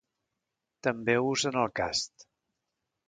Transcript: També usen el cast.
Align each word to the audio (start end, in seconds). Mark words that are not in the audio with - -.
També 0.87 1.15
usen 1.33 1.59
el 1.65 1.71
cast. 1.81 2.29